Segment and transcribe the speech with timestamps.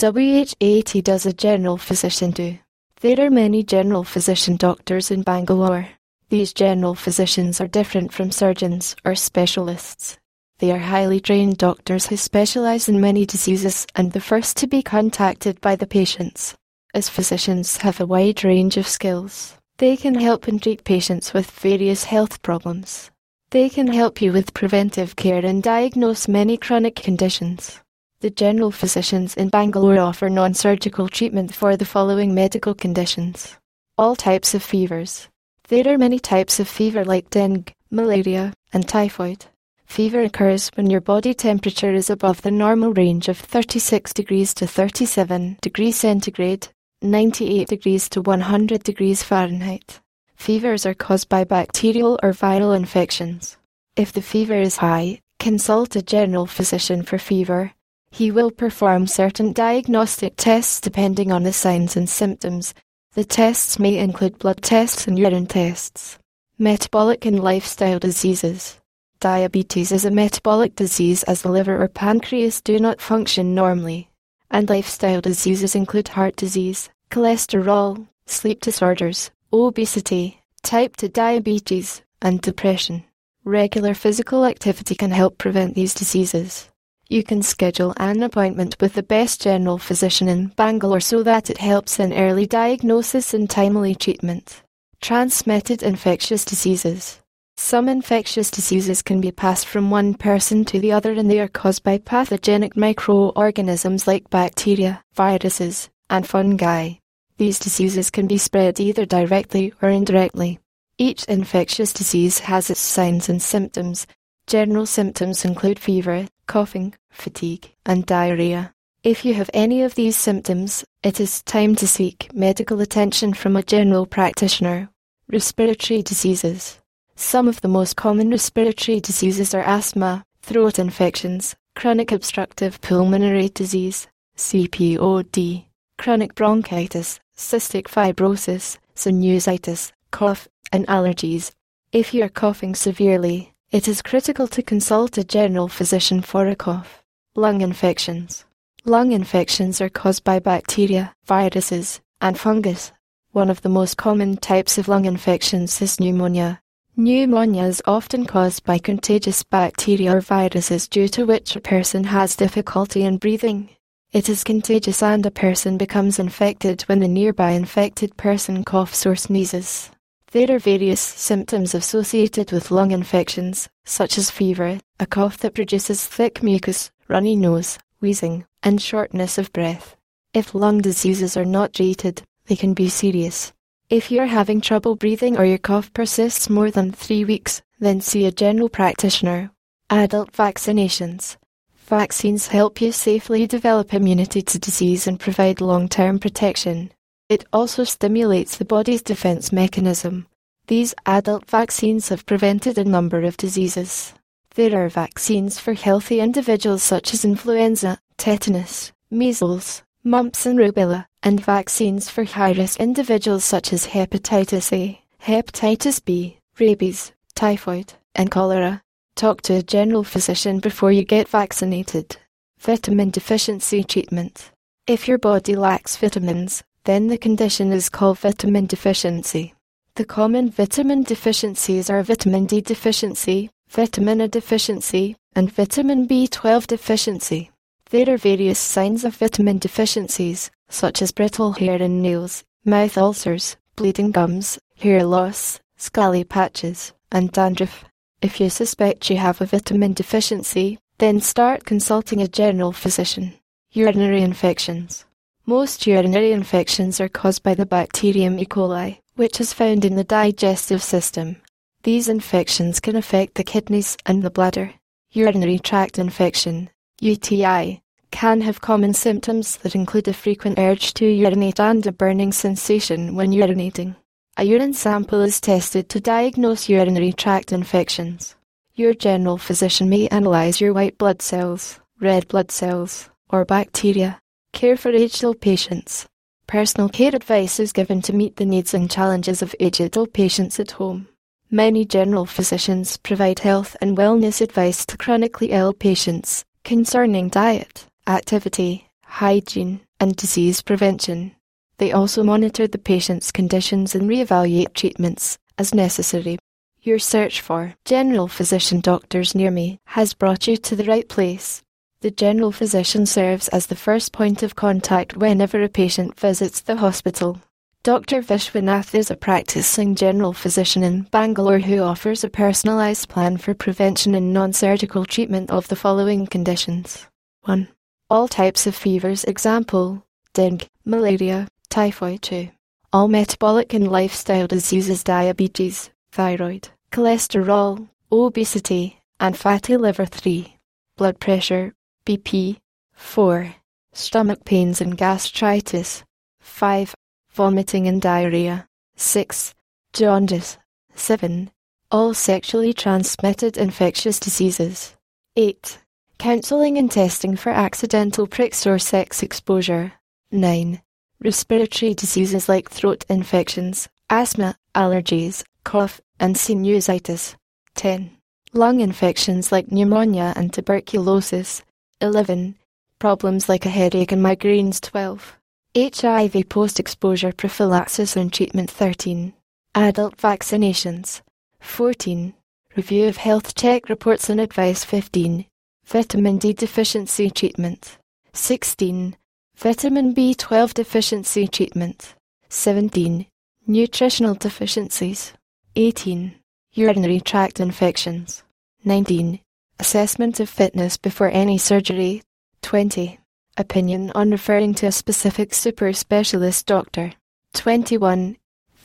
[0.00, 2.56] WH80 does a general physician do?
[3.02, 5.88] There are many general physician doctors in Bangalore.
[6.30, 10.16] These general physicians are different from surgeons or specialists.
[10.58, 14.82] They are highly trained doctors who specialize in many diseases and the first to be
[14.82, 16.56] contacted by the patients.
[16.94, 21.50] As physicians have a wide range of skills, they can help and treat patients with
[21.50, 23.10] various health problems.
[23.50, 27.82] They can help you with preventive care and diagnose many chronic conditions.
[28.20, 33.56] The general physicians in Bangalore offer non surgical treatment for the following medical conditions
[34.00, 35.28] all types of fevers.
[35.68, 39.44] There are many types of fever like dengue, malaria, and typhoid.
[39.84, 44.66] Fever occurs when your body temperature is above the normal range of 36 degrees to
[44.66, 46.68] 37 degrees centigrade,
[47.02, 50.00] 98 degrees to 100 degrees Fahrenheit.
[50.34, 53.58] Fevers are caused by bacterial or viral infections.
[53.96, 57.72] If the fever is high, consult a general physician for fever.
[58.10, 62.74] He will perform certain diagnostic tests depending on the signs and symptoms.
[63.14, 66.18] The tests may include blood tests and urine tests.
[66.58, 68.78] Metabolic and lifestyle diseases.
[69.20, 74.10] Diabetes is a metabolic disease as the liver or pancreas do not function normally.
[74.50, 83.04] And lifestyle diseases include heart disease, cholesterol, sleep disorders, obesity, type 2 diabetes, and depression.
[83.44, 86.69] Regular physical activity can help prevent these diseases.
[87.10, 91.58] You can schedule an appointment with the best general physician in Bangalore so that it
[91.58, 94.62] helps in early diagnosis and timely treatment.
[95.00, 97.20] Transmitted infectious diseases.
[97.56, 101.48] Some infectious diseases can be passed from one person to the other and they are
[101.48, 106.92] caused by pathogenic microorganisms like bacteria, viruses, and fungi.
[107.38, 110.60] These diseases can be spread either directly or indirectly.
[110.96, 114.06] Each infectious disease has its signs and symptoms.
[114.46, 118.74] General symptoms include fever, coughing, fatigue, and diarrhea.
[119.04, 123.54] If you have any of these symptoms, it is time to seek medical attention from
[123.54, 124.88] a general practitioner.
[125.28, 126.80] Respiratory diseases.
[127.14, 134.08] Some of the most common respiratory diseases are asthma, throat infections, chronic obstructive pulmonary disease,
[134.36, 135.66] COPD,
[135.98, 141.52] chronic bronchitis, cystic fibrosis, sinusitis, cough, and allergies.
[141.92, 146.56] If you are coughing severely, it is critical to consult a general physician for a
[146.56, 147.04] cough.
[147.36, 148.44] Lung infections.
[148.84, 152.90] Lung infections are caused by bacteria, viruses, and fungus.
[153.30, 156.60] One of the most common types of lung infections is pneumonia.
[156.96, 162.34] Pneumonia is often caused by contagious bacteria or viruses due to which a person has
[162.34, 163.70] difficulty in breathing.
[164.10, 169.14] It is contagious and a person becomes infected when the nearby infected person coughs or
[169.14, 169.90] sneezes.
[170.32, 176.06] There are various symptoms associated with lung infections, such as fever, a cough that produces
[176.06, 179.96] thick mucus, runny nose, wheezing, and shortness of breath.
[180.32, 183.52] If lung diseases are not treated, they can be serious.
[183.88, 188.00] If you are having trouble breathing or your cough persists more than three weeks, then
[188.00, 189.50] see a general practitioner.
[189.90, 191.38] Adult vaccinations.
[191.74, 196.92] Vaccines help you safely develop immunity to disease and provide long term protection.
[197.30, 200.26] It also stimulates the body's defense mechanism.
[200.66, 204.12] These adult vaccines have prevented a number of diseases.
[204.56, 211.40] There are vaccines for healthy individuals such as influenza, tetanus, measles, mumps and rubella, and
[211.40, 218.82] vaccines for high risk individuals such as hepatitis A, hepatitis B, rabies, typhoid, and cholera.
[219.14, 222.16] Talk to a general physician before you get vaccinated.
[222.58, 224.50] Vitamin deficiency treatment.
[224.88, 229.54] If your body lacks vitamins, then the condition is called vitamin deficiency.
[229.96, 237.50] The common vitamin deficiencies are vitamin D deficiency, vitamin A deficiency, and vitamin B12 deficiency.
[237.90, 243.56] There are various signs of vitamin deficiencies, such as brittle hair and nails, mouth ulcers,
[243.76, 247.84] bleeding gums, hair loss, scaly patches, and dandruff.
[248.22, 253.34] If you suspect you have a vitamin deficiency, then start consulting a general physician.
[253.72, 255.04] Urinary infections.
[255.50, 258.46] Most urinary infections are caused by the bacterium E.
[258.46, 261.42] coli, which is found in the digestive system.
[261.82, 264.74] These infections can affect the kidneys and the bladder.
[265.10, 266.70] Urinary tract infection,
[267.00, 267.82] UTI,
[268.12, 273.16] can have common symptoms that include a frequent urge to urinate and a burning sensation
[273.16, 273.96] when urinating.
[274.36, 278.36] A urine sample is tested to diagnose urinary tract infections.
[278.76, 284.19] Your general physician may analyze your white blood cells, red blood cells, or bacteria.
[284.52, 286.06] Care for aged patients.
[286.46, 290.72] Personal care advice is given to meet the needs and challenges of aged patients at
[290.72, 291.08] home.
[291.50, 298.88] Many general physicians provide health and wellness advice to chronically ill patients concerning diet, activity,
[299.04, 301.32] hygiene, and disease prevention.
[301.78, 306.38] They also monitor the patient's conditions and reevaluate treatments as necessary.
[306.82, 311.62] Your search for general physician doctors near me has brought you to the right place.
[312.02, 316.76] The general physician serves as the first point of contact whenever a patient visits the
[316.76, 317.42] hospital.
[317.82, 318.22] Dr.
[318.22, 324.14] Vishwanath is a practicing general physician in Bangalore who offers a personalized plan for prevention
[324.14, 327.06] and non surgical treatment of the following conditions
[327.42, 327.68] 1.
[328.08, 332.48] All types of fevers, example, dengue, malaria, typhoid 2.
[332.94, 340.56] All metabolic and lifestyle diseases, diabetes, thyroid, cholesterol, obesity, and fatty liver 3.
[340.96, 341.74] Blood pressure,
[342.06, 342.58] BP
[342.92, 343.54] 4.
[343.92, 346.02] Stomach pains and gastritis
[346.40, 346.94] 5.
[347.32, 348.66] Vomiting and diarrhea
[348.96, 349.54] 6.
[349.92, 350.56] Jaundice
[350.94, 351.50] 7.
[351.90, 354.96] All sexually transmitted infectious diseases
[355.36, 355.78] 8.
[356.18, 359.92] Counseling and testing for accidental pricks or sex exposure
[360.30, 360.80] 9.
[361.22, 367.36] Respiratory diseases like throat infections, asthma, allergies, cough, and sinusitis
[367.74, 368.10] 10.
[368.52, 371.62] Lung infections like pneumonia and tuberculosis
[372.02, 372.56] 11.
[372.98, 375.38] Problems like a headache and migraines 12.
[375.76, 379.34] HIV post-exposure prophylaxis and treatment 13.
[379.74, 381.20] Adult vaccinations
[381.60, 382.32] 14.
[382.74, 385.44] Review of health check reports and advice 15.
[385.84, 387.98] Vitamin D deficiency treatment
[388.32, 389.16] 16.
[389.56, 392.14] Vitamin B12 deficiency treatment
[392.48, 393.26] 17.
[393.66, 395.34] Nutritional deficiencies
[395.76, 396.34] 18.
[396.72, 398.42] Urinary tract infections
[398.84, 399.40] 19.
[399.80, 402.22] Assessment of fitness before any surgery.
[402.60, 403.18] 20.
[403.56, 407.14] Opinion on referring to a specific super specialist doctor.
[407.54, 408.36] 21.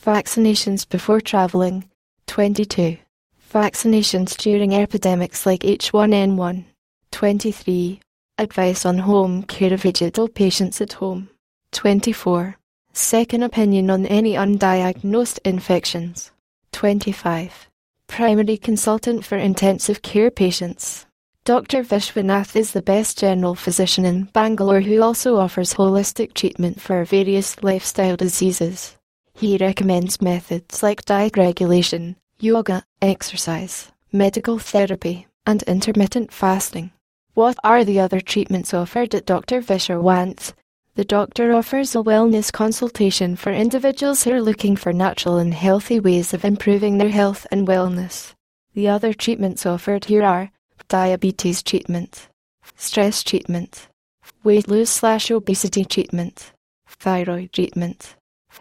[0.02, 1.84] Vaccinations before travelling.
[2.28, 2.96] 22.
[3.52, 6.64] Vaccinations during epidemics like H1N1.
[7.10, 8.00] 23.
[8.38, 11.28] Advice on home care of digital patients at home.
[11.72, 12.56] 24.
[12.94, 16.30] Second opinion on any undiagnosed infections.
[16.72, 17.68] 25
[18.06, 21.06] primary consultant for intensive care patients.
[21.44, 21.84] Dr.
[21.84, 27.62] Vishwanath is the best general physician in Bangalore who also offers holistic treatment for various
[27.62, 28.96] lifestyle diseases.
[29.32, 36.90] He recommends methods like diet regulation, yoga, exercise, medical therapy, and intermittent fasting.
[37.34, 39.60] What are the other treatments offered at Dr.
[39.60, 40.52] Vishwanath?
[40.96, 46.00] The doctor offers a wellness consultation for individuals who are looking for natural and healthy
[46.00, 48.32] ways of improving their health and wellness.
[48.72, 50.50] The other treatments offered here are
[50.88, 52.28] diabetes treatment,
[52.76, 53.88] stress treatment,
[54.42, 56.52] weight loss slash obesity treatment,
[56.88, 58.16] thyroid treatment,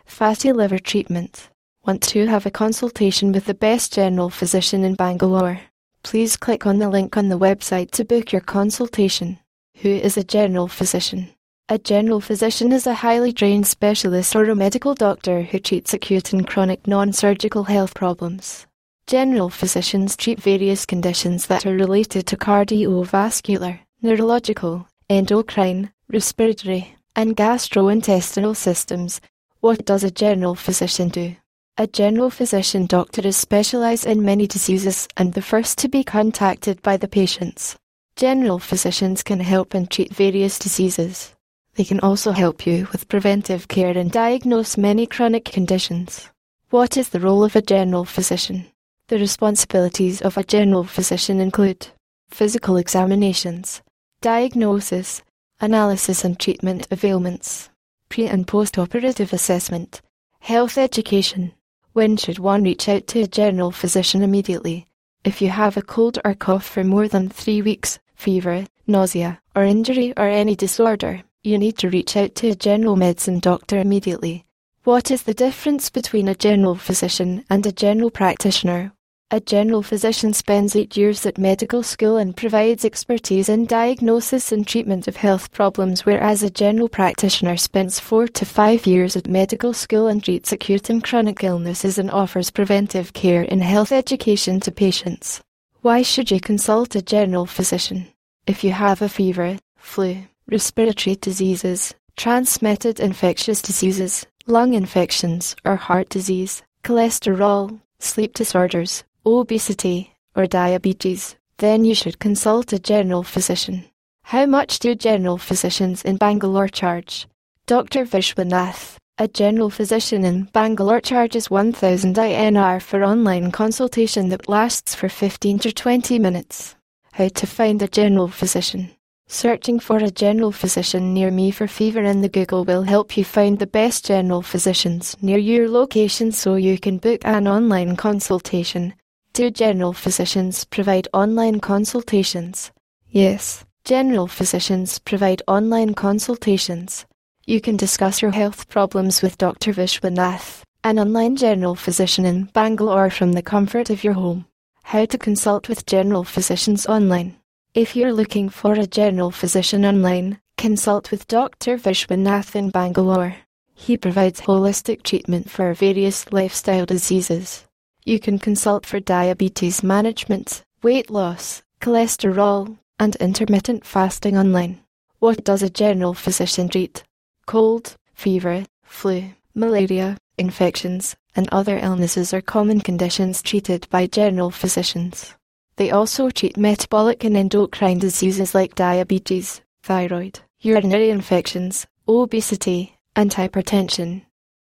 [0.05, 1.49] fatty liver treatment.
[1.87, 5.61] Want to have a consultation with the best general physician in Bangalore?
[6.03, 9.39] Please click on the link on the website to book your consultation.
[9.77, 11.34] Who is a general physician?
[11.67, 16.31] A general physician is a highly trained specialist or a medical doctor who treats acute
[16.31, 18.67] and chronic non-surgical health problems.
[19.07, 28.55] General physicians treat various conditions that are related to cardiovascular, neurological, endocrine, respiratory, and gastrointestinal
[28.55, 29.19] systems.
[29.59, 31.35] What does a general physician do?
[31.79, 36.83] A general physician doctor is specialized in many diseases and the first to be contacted
[36.83, 37.75] by the patients.
[38.15, 41.34] General physicians can help and treat various diseases.
[41.75, 46.29] They can also help you with preventive care and diagnose many chronic conditions.
[46.69, 48.67] What is the role of a general physician?
[49.09, 51.87] The responsibilities of a general physician include
[52.29, 53.81] physical examinations,
[54.21, 55.21] diagnosis,
[55.59, 57.69] analysis and treatment of ailments,
[58.07, 60.01] pre and post operative assessment,
[60.39, 61.51] health education.
[61.91, 64.87] When should one reach out to a general physician immediately?
[65.25, 69.63] If you have a cold or cough for more than three weeks, fever, nausea, or
[69.63, 74.45] injury or any disorder, you need to reach out to a general medicine doctor immediately.
[74.83, 78.91] What is the difference between a general physician and a general practitioner?
[79.31, 84.67] A general physician spends eight years at medical school and provides expertise in diagnosis and
[84.67, 89.73] treatment of health problems, whereas a general practitioner spends four to five years at medical
[89.73, 94.71] school and treats acute and chronic illnesses and offers preventive care and health education to
[94.71, 95.41] patients.
[95.81, 98.07] Why should you consult a general physician?
[98.45, 100.17] If you have a fever, flu,
[100.49, 110.45] respiratory diseases, transmitted infectious diseases, lung infections or heart disease, cholesterol, sleep disorders, obesity, or
[110.45, 113.85] diabetes, then you should consult a general physician.
[114.23, 117.27] How much do general physicians in Bangalore charge?
[117.67, 118.05] Dr.
[118.05, 125.09] Vishwanath, a general physician in Bangalore charges 1000 INR for online consultation that lasts for
[125.09, 126.75] 15 to 20 minutes.
[127.13, 128.94] How to find a general physician?
[129.27, 133.25] Searching for a general physician near me for fever in the Google will help you
[133.25, 138.93] find the best general physicians near your location so you can book an online consultation.
[139.33, 142.71] Do general physicians provide online consultations?
[143.09, 147.05] Yes, general physicians provide online consultations.
[147.45, 149.73] You can discuss your health problems with Dr.
[149.73, 154.45] Vishwanath, an online general physician in Bangalore from the comfort of your home.
[154.83, 157.37] How to consult with general physicians online.
[157.75, 161.75] If you're looking for a general physician online, consult with Dr.
[161.77, 163.35] Vishwanath in Bangalore.
[163.73, 167.65] He provides holistic treatment for various lifestyle diseases.
[168.05, 174.79] You can consult for diabetes management, weight loss, cholesterol, and intermittent fasting online.
[175.19, 177.03] What does a general physician treat?
[177.45, 185.35] Cold, fever, flu, malaria, infections, and other illnesses are common conditions treated by general physicians.
[185.77, 194.23] They also treat metabolic and endocrine diseases like diabetes, thyroid, urinary infections, obesity, and hypertension.